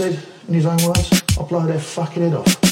[0.00, 2.69] Said, in his own words, I'll blow their fucking head off.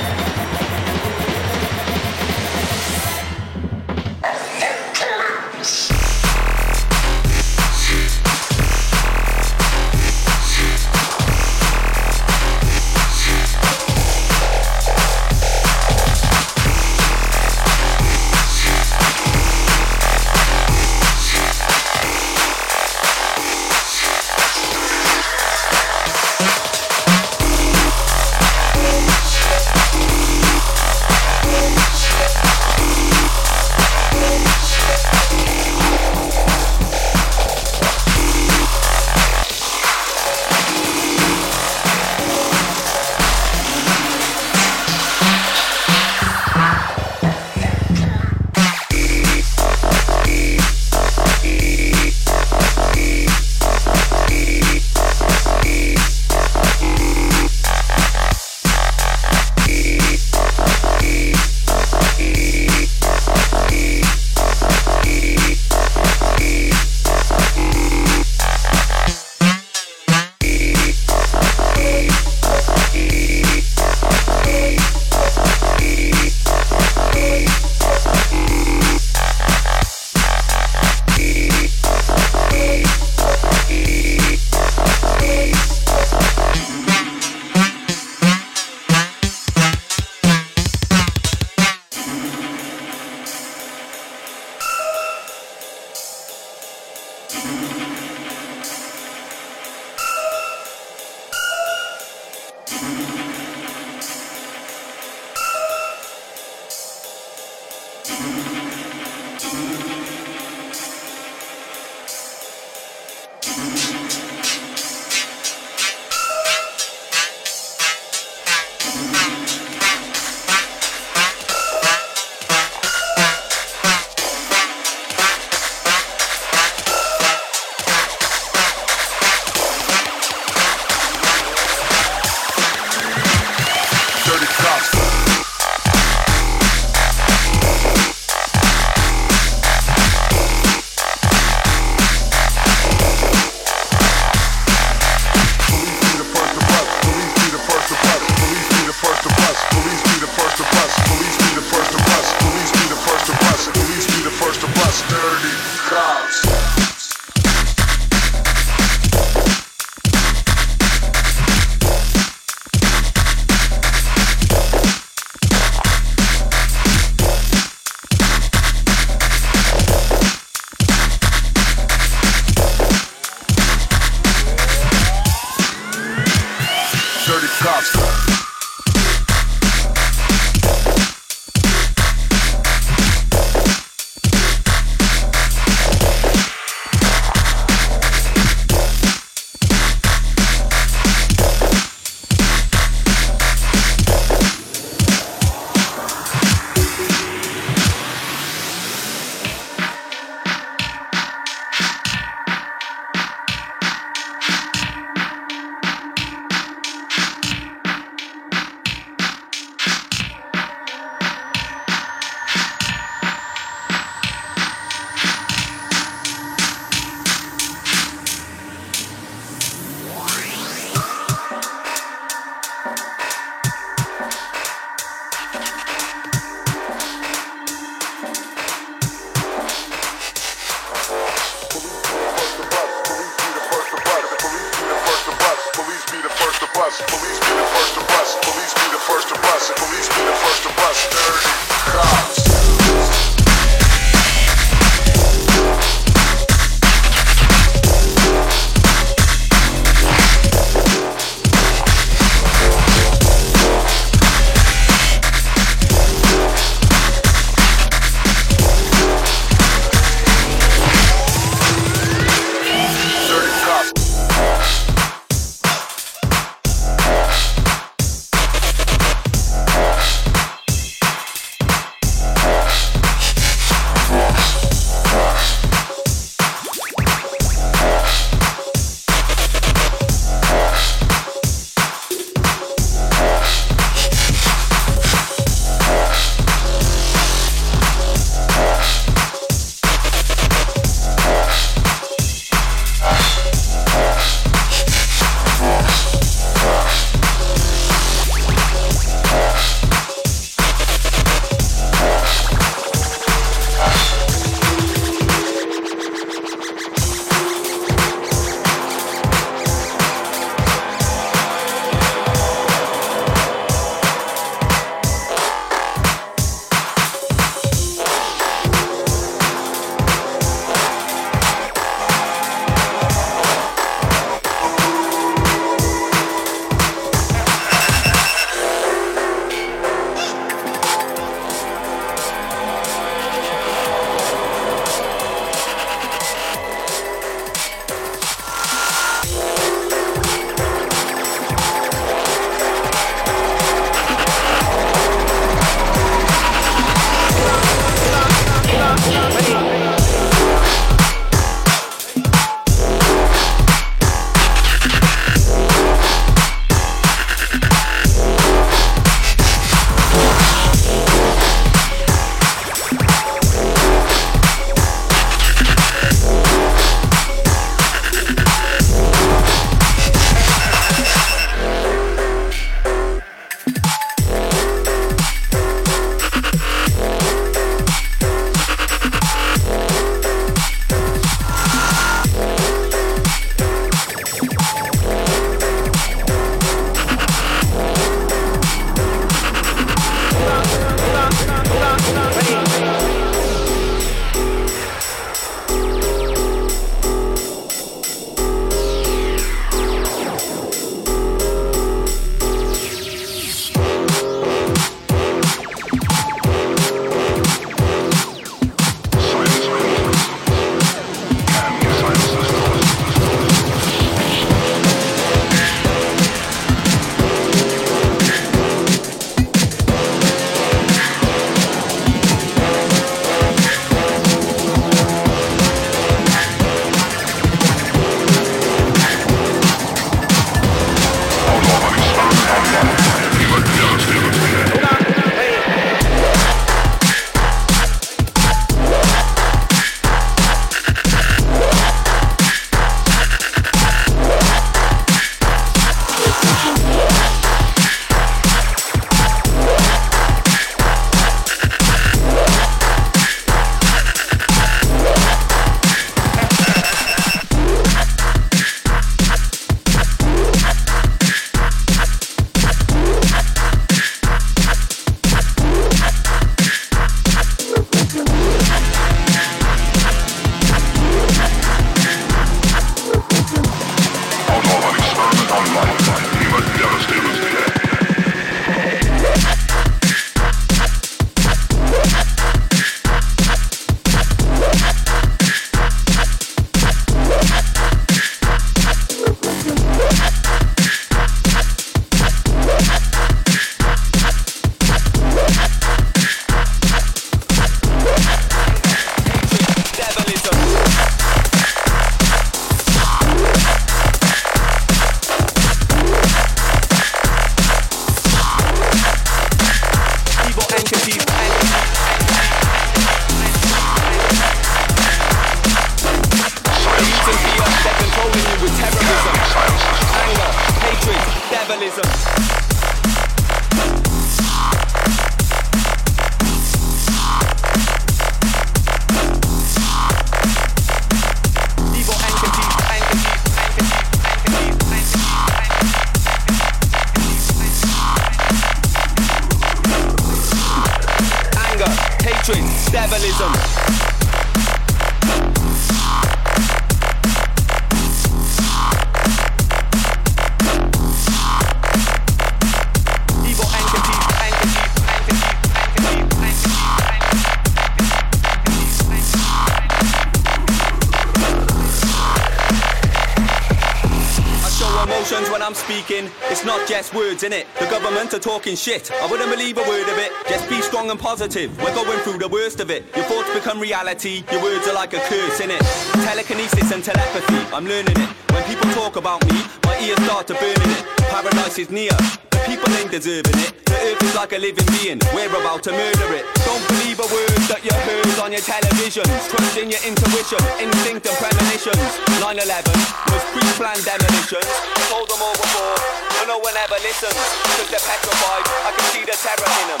[566.96, 567.66] Just words, in it.
[567.78, 569.12] The government are talking shit.
[569.12, 570.32] I wouldn't believe a word of it.
[570.48, 571.68] Just be strong and positive.
[571.76, 573.04] We're going through the worst of it.
[573.14, 574.44] Your thoughts become reality.
[574.50, 575.82] Your words are like a curse, in it.
[576.24, 577.60] Telekinesis and telepathy.
[577.76, 578.30] I'm learning it.
[578.48, 581.04] When people talk about me, my ears start to burn in it.
[581.28, 582.16] Paradise is near.
[582.48, 583.76] The people ain't deserving it.
[583.84, 585.20] The earth is like a living being.
[585.36, 586.48] We're about to murder it.
[586.64, 589.28] Don't believe a word that you heard on your television.
[589.52, 591.36] Trust in your intuition, instinct and
[591.76, 592.16] premonitions.
[592.40, 592.88] 9-11
[593.32, 594.64] was pre-planned demolitions.
[594.64, 595.96] I told them all before,
[596.40, 597.36] but no one ever listens.
[597.36, 600.00] Cause they're petrified, I can see the terror in them.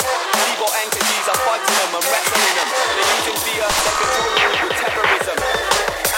[0.56, 2.68] Evil entities are fighting them and wrestling them.
[2.72, 5.36] They're using fear, they're controlling you with terrorism.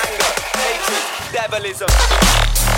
[0.07, 2.78] Anger, hatred, devilism.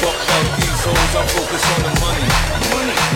[0.00, 2.94] Fuck like these hoes, I focus on the money.
[2.94, 3.09] Money.